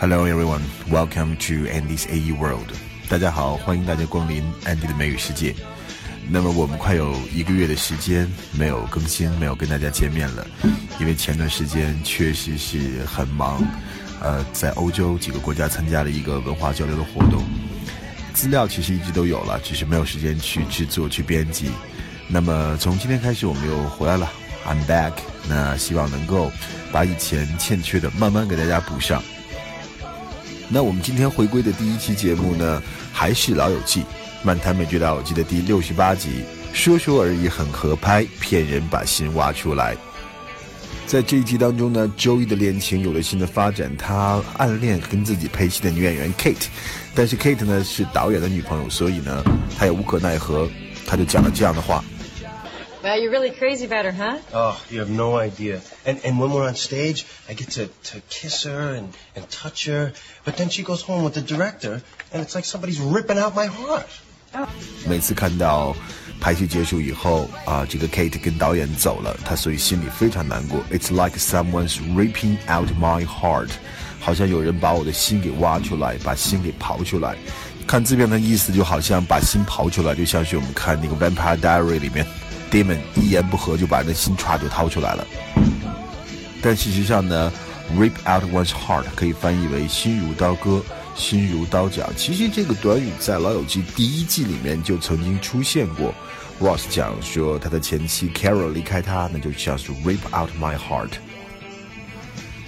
[0.00, 2.66] Hello everyone, welcome to Andy's AE World.
[3.08, 5.54] 大家好，欢迎大家光临 Andy 的美语世界。
[6.28, 10.44] 那么我们快有一个月的时间没有更新，没有跟大家见面了，
[10.98, 13.64] 因为前段时间确实是很忙，
[14.20, 17.44] 呃，在欧洲几个国家参加了一个文化交流的活动，
[18.34, 21.70] 资料其实一直都有了，只是没有时间去制作、去编辑。
[22.26, 24.30] 那么从今天开始，我们又回来了
[24.66, 25.12] ，I'm back。
[25.48, 26.50] 那希望能够
[26.90, 29.22] 把以前欠缺的慢慢给大家补上。
[30.74, 34.00] 那我们今天回归的第一期节目呢，还是《老友记》。
[34.42, 36.42] 漫谈美剧《老友记》的第六十八集，
[36.72, 39.96] 说说而已，很合拍，骗人把心挖出来。
[41.06, 46.66] 在这一集当中呢，Joey 的恋情有了新的发展，他暗恋跟自己配戏的女演员 Kate，
[47.14, 49.44] 但是 Kate 呢是导演的女朋友，所以呢
[49.78, 50.68] 他也无可奈何，
[51.06, 52.04] 他就讲了这样的话。
[53.03, 54.37] Well, you're really crazy about her, huh?
[54.53, 55.81] Oh, you have no idea.
[56.05, 59.85] And and when we're on stage, I get to, to kiss her and, and touch
[59.87, 60.11] her,
[60.43, 62.01] but then she goes home with the director,
[62.33, 64.07] and it's like somebody's ripping out my heart.
[65.07, 65.95] 每次看到
[66.41, 70.81] 拍戏结束以后啊，这个 Kate 跟导演走了，他所以心里非常难过。
[70.91, 73.69] It's like someone's ripping out my heart，
[74.19, 77.37] 好像有人把我的心给挖出来，把心给刨出来。
[77.85, 82.25] 看字面的意思，就好像把心刨出来，就像是我们看那个《Vampire Diary》里面
[82.74, 85.24] ，Demon 一言不合就把那心歘就掏出来了。
[86.60, 87.52] 但事实上呢
[87.96, 90.82] ，rip out one's heart 可以翻译为心如刀割。
[91.14, 92.12] 心如刀绞。
[92.16, 96.12] 其实这个短语在《老友记》第一季里面就曾经出现过。
[96.60, 101.10] Ross 讲说他的前妻 Carol 离开他，那就像是 rip out my heart。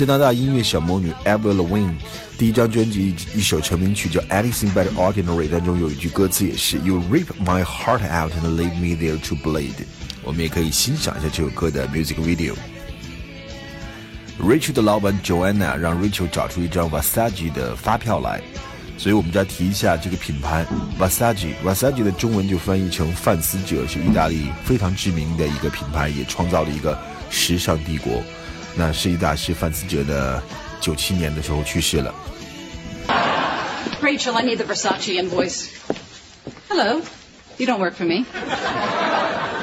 [0.00, 1.96] 加拿大音乐小魔女 Avril l a v i n e
[2.38, 9.74] 第一张专辑一首成名曲叫《Anything But Ordinary》当中有一句歌词也是 You rip my heart out and leave me there to bleed。
[10.22, 12.54] 我们也可以欣赏一下这首歌的 music video。
[14.42, 18.40] Rachel 的老板 Joanna 让 Rachel 找出一张 Versace 的发票来，
[18.96, 20.64] 所以我们再提一下这个品牌
[20.98, 21.52] Versace。
[21.62, 26.98] Versace 的中文就翻译成范思哲，是意大利非常知名的一个品牌，也创造了一个
[27.28, 28.22] 时尚帝国。
[28.76, 30.42] 那设计大师范思哲呢，
[30.80, 32.14] 九七年的时候去世了。
[34.00, 35.68] Rachel, I need the Versace invoice.
[36.68, 37.02] Hello,
[37.58, 38.24] you don't work for me.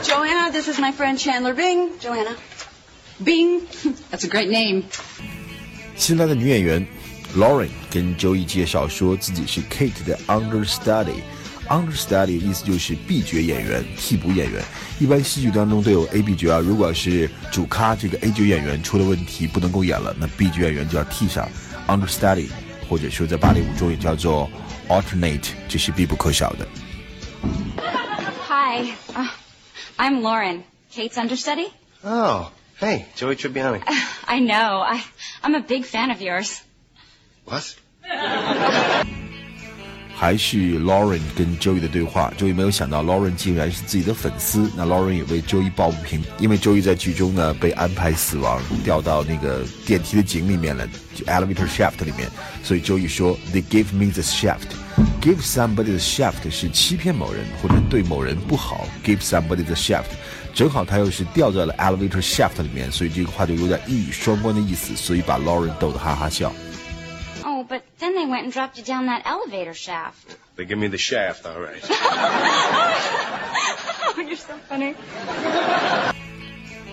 [0.04, 1.98] Joanna, this is my friend Chandler Bing.
[2.00, 2.36] Joanna.
[3.24, 3.62] Bing,
[4.12, 4.84] that's a great name.
[5.96, 6.86] 新来的女演员
[7.36, 11.22] Lauren 跟 Joey 介绍说自己是 Kate 的 understudy。
[11.68, 14.64] Understudy 意思就是 B 角演员、替补演员。
[15.00, 16.60] 一般戏剧当中都有 A、B 角啊。
[16.60, 21.50] 如果是主咖这个 A 角演员出了问题不能够演了，那 B 角演员就要替上
[21.88, 22.50] understudy，
[22.90, 24.50] 或者说在芭蕾舞中也叫做
[24.88, 26.68] alternate，这是必不可少的。
[28.48, 29.28] Hi, uh,
[29.98, 30.64] I'm Lauren,
[30.94, 31.72] Kate's understudy.
[32.04, 32.52] Oh.
[32.80, 33.82] Hey, Joey Tribbiani.
[34.28, 34.82] I know.
[34.82, 35.04] I,
[35.42, 36.62] I'm a big fan of yours.
[37.44, 37.76] What?
[40.20, 44.68] 还是 Lauren 跟 joy 的对话 joy 没有想到 Lauren 竟然是自己的粉丝。
[44.76, 52.28] 那 Lauren 也为 joy 抱不平，因为 joy 在剧中呢被安排死亡，掉到那个电梯的井里面了，就 elevator shaft 里面。
[52.64, 54.66] 所以 joy 说，They give me the shaft。
[55.22, 58.88] Give somebody the shaft 是欺骗某人或者对某人不好。
[59.06, 60.06] Give somebody the shaft。
[60.56, 66.52] 正好他又是掉在了 elevator shaft 里面，所以这个话就有点一语双关的意思，所以把 Lauren 逗得哈哈笑。
[67.47, 70.37] Oh, but then they went and dropped you down that elevator shaft.
[70.57, 71.83] They give me the shaft, all right.
[74.17, 74.95] oh, you're so funny.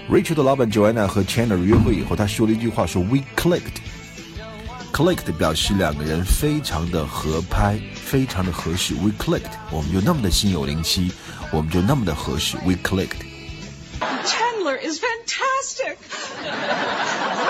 [0.09, 8.95] Rachel 的老板 Joanna 和 Chandler 约会以后，他说了一句话，说 We clicked。clicked 表示两个人非常的合拍，非常的合适。
[8.95, 11.11] We clicked，我们就那么的心有灵犀，
[11.51, 12.57] 我们就那么的合适。
[12.65, 15.97] We clicked。Chandler is fantastic.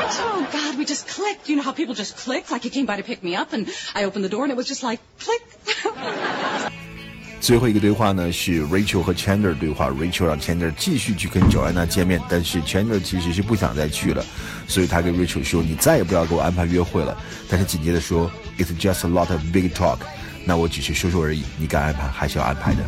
[0.05, 0.21] What?
[0.21, 1.49] Oh, God, we just clicked.
[1.49, 2.51] You know how people just click?
[2.51, 4.57] Like he came by to pick me up, and I opened the door, and it
[4.57, 5.41] was just like click.
[7.41, 14.23] 最后一个对话呢是 Rachel 和 Chandler 对话，Rachel 让 Chandler 继续去跟 Joanna 见面，但是 Chandler 其实是不想再去了，
[14.69, 17.17] 所以他跟 Rachel 说：“你再也不要给我安排约会了。”
[17.49, 19.99] 但是紧接着说：“It's just a lot of big talk。”
[20.45, 22.85] 那我只是说说而已，你该安排还是要安排的。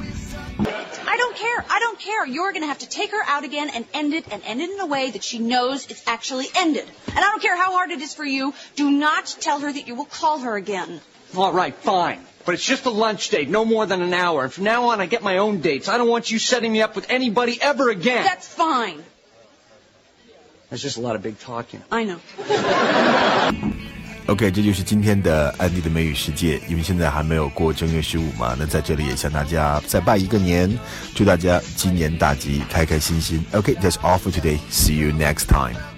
[2.17, 2.27] Care.
[2.27, 4.71] You're going to have to take her out again and end it and end it
[4.71, 6.85] in a way that she knows it's actually ended.
[7.09, 8.55] And I don't care how hard it is for you.
[8.75, 11.01] Do not tell her that you will call her again.
[11.37, 12.21] All right, fine.
[12.45, 14.45] But it's just a lunch date, no more than an hour.
[14.45, 15.89] And from now on, I get my own dates.
[15.89, 18.25] I don't want you setting me up with anybody ever again.
[18.25, 19.03] That's fine.
[20.71, 21.83] That's just a lot of big talking.
[21.91, 23.73] I know.
[24.27, 26.61] OK，这就是今天的安迪的美语世界。
[26.69, 30.77] 因为现在还没有过正月十五嘛，那在这里也向大家再拜一个年，
[31.15, 33.45] 祝大家今年大吉，开开心心。
[33.53, 34.59] OK，that's all for today.
[34.69, 35.96] See you next time.